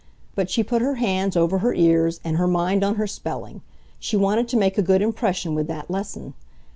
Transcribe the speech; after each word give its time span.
But 0.33 0.49
she 0.49 0.63
put 0.63 0.81
her 0.81 0.95
hands 0.95 1.37
over 1.37 1.59
her 1.59 1.75
ears, 1.75 2.19
and 2.23 2.37
her 2.37 2.47
mind 2.47 2.83
on 2.83 2.95
her 2.95 3.05
spelling. 3.05 3.61
She 3.99 4.17
wanted 4.17 4.47
to 4.47 4.57
make 4.57 4.79
a 4.79 4.81
good 4.81 5.03
impression 5.03 5.53
with 5.53 5.67
that 5.67 5.91
lesson. 5.91 6.33